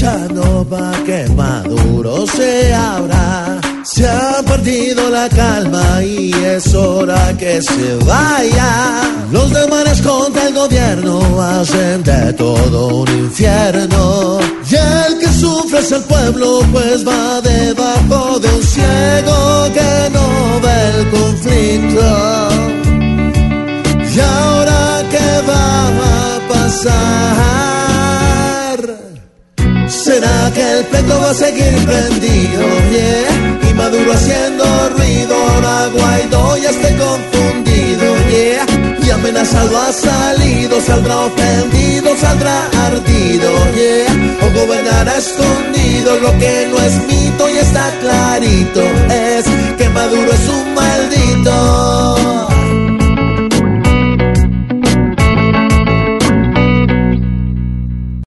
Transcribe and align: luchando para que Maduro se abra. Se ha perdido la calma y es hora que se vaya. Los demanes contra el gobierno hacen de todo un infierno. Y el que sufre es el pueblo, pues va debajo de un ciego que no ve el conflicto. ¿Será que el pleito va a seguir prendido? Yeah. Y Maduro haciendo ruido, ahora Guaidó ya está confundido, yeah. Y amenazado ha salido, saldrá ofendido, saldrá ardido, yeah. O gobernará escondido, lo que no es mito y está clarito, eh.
luchando 0.00 0.66
para 0.68 1.04
que 1.04 1.28
Maduro 1.34 2.26
se 2.26 2.72
abra. 2.74 3.60
Se 3.82 4.06
ha 4.06 4.42
perdido 4.46 5.10
la 5.10 5.28
calma 5.28 6.02
y 6.02 6.32
es 6.32 6.74
hora 6.74 7.36
que 7.36 7.60
se 7.60 7.96
vaya. 8.06 9.02
Los 9.30 9.50
demanes 9.52 10.00
contra 10.02 10.48
el 10.48 10.54
gobierno 10.54 11.42
hacen 11.42 12.02
de 12.02 12.32
todo 12.34 12.88
un 12.88 13.08
infierno. 13.08 14.38
Y 14.70 14.74
el 14.74 15.18
que 15.18 15.28
sufre 15.28 15.80
es 15.80 15.92
el 15.92 16.02
pueblo, 16.02 16.60
pues 16.72 17.06
va 17.06 17.40
debajo 17.40 18.38
de 18.38 18.48
un 18.48 18.62
ciego 18.62 19.64
que 19.74 20.10
no 20.12 20.60
ve 20.62 21.00
el 21.00 21.10
conflicto. 21.10 22.19
¿Será 30.10 30.50
que 30.52 30.60
el 30.60 30.84
pleito 30.86 31.20
va 31.20 31.30
a 31.30 31.34
seguir 31.34 31.72
prendido? 31.86 32.62
Yeah. 32.90 33.70
Y 33.70 33.74
Maduro 33.74 34.12
haciendo 34.12 34.64
ruido, 34.96 35.36
ahora 35.36 35.86
Guaidó 35.86 36.56
ya 36.56 36.70
está 36.70 36.88
confundido, 36.96 38.06
yeah. 38.28 38.66
Y 39.06 39.10
amenazado 39.10 39.78
ha 39.78 39.92
salido, 39.92 40.80
saldrá 40.80 41.16
ofendido, 41.16 42.16
saldrá 42.16 42.56
ardido, 42.86 43.50
yeah. 43.76 44.36
O 44.42 44.50
gobernará 44.58 45.16
escondido, 45.16 46.18
lo 46.18 46.36
que 46.38 46.66
no 46.72 46.78
es 46.86 46.94
mito 47.06 47.48
y 47.48 47.58
está 47.58 47.88
clarito, 48.00 48.82
eh. 49.10 49.30